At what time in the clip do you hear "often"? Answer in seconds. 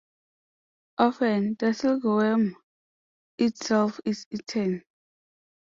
0.97-1.57